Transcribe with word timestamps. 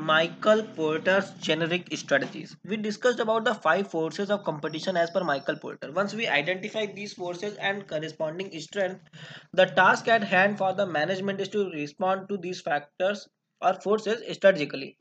Michael 0.00 0.62
Porter's 0.64 1.30
generic 1.34 1.94
strategies. 1.96 2.56
We 2.64 2.76
discussed 2.76 3.20
about 3.20 3.44
the 3.44 3.54
five 3.54 3.90
forces 3.90 4.30
of 4.30 4.42
competition 4.42 4.96
as 4.96 5.10
per 5.10 5.22
Michael 5.22 5.56
Porter. 5.58 5.92
Once 5.92 6.14
we 6.14 6.26
identify 6.26 6.86
these 6.86 7.12
forces 7.12 7.56
and 7.58 7.86
corresponding 7.86 8.58
strength, 8.60 9.08
the 9.52 9.66
task 9.66 10.08
at 10.08 10.24
hand 10.24 10.58
for 10.58 10.72
the 10.72 10.86
management 10.86 11.40
is 11.40 11.48
to 11.50 11.70
respond 11.70 12.28
to 12.30 12.38
these 12.38 12.60
factors 12.60 13.28
or 13.60 13.74
forces 13.74 14.22
strategically. 14.34 14.96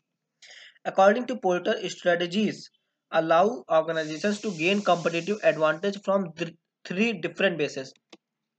According 0.84 1.26
to 1.28 1.38
Porter, 1.38 1.90
strategies 1.90 2.70
allow 3.12 3.64
organizations 3.72 4.42
to 4.42 4.52
gain 4.52 4.82
competitive 4.82 5.40
advantage 5.44 6.02
from 6.02 6.34
th- 6.34 6.54
three 6.84 7.14
different 7.14 7.58
bases 7.58 7.94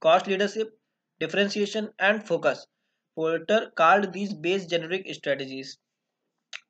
cost 0.00 0.26
leadership, 0.26 0.78
differentiation, 1.20 1.90
and 1.98 2.26
focus. 2.26 2.66
Porter 3.14 3.70
called 3.76 4.12
these 4.12 4.34
base 4.34 4.66
generic 4.66 5.06
strategies. 5.14 5.78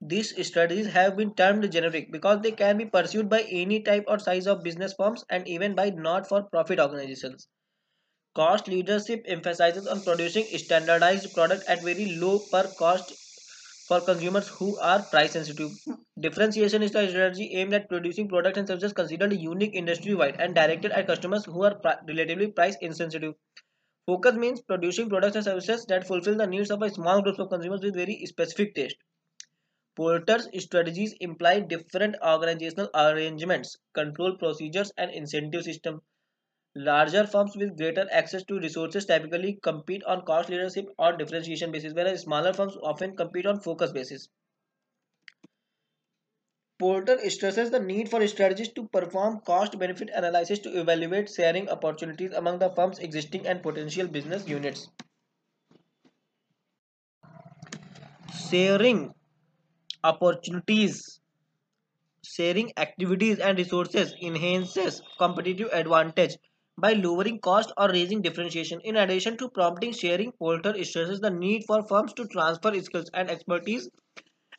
These 0.03 0.47
strategies 0.47 0.89
have 0.89 1.17
been 1.17 1.35
termed 1.35 1.73
generic 1.73 2.13
because 2.13 2.43
they 2.43 2.53
can 2.53 2.77
be 2.77 2.85
pursued 2.85 3.31
by 3.31 3.43
any 3.51 3.83
type 3.83 4.05
or 4.09 4.19
size 4.19 4.47
of 4.47 4.63
business 4.63 4.93
firms 4.93 5.25
and 5.31 5.49
even 5.49 5.75
by 5.75 5.89
not 5.89 6.29
for 6.29 6.43
profit 6.43 6.79
organizations. 6.79 7.49
Cost 8.35 8.69
leadership 8.69 9.23
emphasizes 9.27 9.87
on 9.87 10.03
producing 10.03 10.45
standardized 10.59 11.33
product 11.35 11.63
at 11.69 11.83
very 11.83 12.17
low 12.17 12.41
per 12.41 12.65
cost 12.79 13.15
for 13.89 14.01
consumers 14.01 14.49
who 14.49 14.79
are 14.81 15.03
price 15.03 15.33
sensitive. 15.33 15.71
Differentiation 16.21 16.83
is 16.83 16.93
the 16.93 17.09
strategy 17.09 17.55
aimed 17.55 17.75
at 17.75 17.89
producing 17.89 18.29
products 18.29 18.59
and 18.59 18.69
services 18.69 18.93
considered 18.93 19.33
unique 19.35 19.75
industry 19.75 20.15
wide 20.15 20.37
and 20.41 20.55
directed 20.55 20.93
at 20.93 21.07
customers 21.07 21.45
who 21.45 21.63
are 21.65 21.77
pri- 21.77 21.99
relatively 22.09 22.49
price 22.49 22.77
insensitive. 22.81 23.35
Focus 24.07 24.35
means 24.35 24.61
producing 24.63 25.09
products 25.09 25.37
and 25.37 25.45
services 25.45 25.87
that 25.87 26.07
fulfill 26.07 26.37
the 26.37 26.47
needs 26.47 26.71
of 26.71 26.83
a 26.83 26.91
small 26.91 27.23
group 27.23 27.39
of 27.39 27.51
consumers 27.51 27.83
with 27.83 27.95
very 27.95 28.27
specific 28.27 28.75
taste. 28.75 28.97
Porter's 30.01 30.49
strategies 30.65 31.13
imply 31.21 31.61
different 31.61 32.17
organizational 32.27 32.89
arrangements, 32.95 33.77
control 33.93 34.35
procedures, 34.39 34.91
and 34.97 35.11
incentive 35.11 35.63
systems. 35.63 36.01
Larger 36.75 37.27
firms 37.27 37.55
with 37.55 37.77
greater 37.77 38.09
access 38.11 38.43
to 38.45 38.59
resources 38.59 39.05
typically 39.05 39.59
compete 39.63 40.03
on 40.05 40.25
cost 40.25 40.49
leadership 40.49 40.87
or 40.99 41.15
differentiation 41.19 41.71
basis, 41.71 41.93
whereas 41.93 42.23
smaller 42.23 42.55
firms 42.55 42.79
often 42.83 43.15
compete 43.15 43.45
on 43.45 43.61
focus 43.61 43.93
basis. 43.93 44.31
Porter 46.79 47.19
stresses 47.29 47.71
the 47.71 47.79
need 47.79 48.09
for 48.09 48.27
strategists 48.27 48.73
to 48.73 48.89
perform 48.89 49.41
cost 49.41 49.79
benefit 49.79 50.09
analysis 50.15 50.61
to 50.61 50.81
evaluate 50.81 51.29
sharing 51.29 51.69
opportunities 51.69 52.33
among 52.33 52.59
the 52.59 52.71
firm's 52.71 53.01
existing 53.01 53.47
and 53.47 53.63
potential 53.63 54.09
business 54.09 54.49
units. 54.49 54.89
Sharing 58.49 59.13
opportunities, 60.05 61.21
sharing 62.25 62.73
activities 62.79 63.39
and 63.39 63.59
resources 63.59 64.15
enhances 64.23 65.03
competitive 65.19 65.69
advantage 65.71 66.39
by 66.79 66.95
lowering 66.95 67.39
cost 67.41 67.71
or 67.77 67.91
raising 67.91 68.23
differentiation. 68.23 68.81
In 68.85 68.97
addition 68.97 69.37
to 69.37 69.51
prompting 69.51 69.93
sharing, 69.93 70.33
Porter 70.33 70.83
stresses 70.83 71.21
the 71.21 71.31
need 71.31 71.65
for 71.67 71.87
firms 71.87 72.15
to 72.15 72.27
transfer 72.29 72.75
skills 72.81 73.11
and 73.13 73.31
expertise 73.31 73.91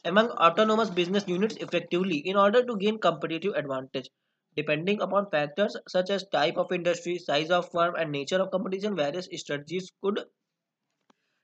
among 0.06 0.30
autonomous 0.32 0.90
business 0.92 1.28
units 1.28 1.56
effectively 1.58 2.18
in 2.20 2.36
order 2.38 2.64
to 2.66 2.78
gain 2.78 3.00
competitive 3.00 3.56
advantage. 3.56 4.10
Depending 4.56 5.02
upon 5.02 5.30
factors 5.32 5.76
such 5.88 6.10
as 6.12 6.26
type 6.32 6.58
of 6.58 6.72
industry, 6.72 7.18
size 7.18 7.50
of 7.52 7.72
firm, 7.72 7.96
and 7.96 8.12
nature 8.12 8.42
of 8.42 8.52
competition, 8.52 8.96
various 8.96 9.28
strategies 9.36 9.92
could 10.04 10.20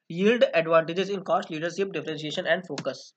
yield 0.10 0.44
advantages 0.54 1.10
in 1.10 1.24
cost, 1.24 1.50
leadership, 1.50 1.94
differentiation, 1.94 2.46
and 2.46 2.68
focus. 2.68 3.14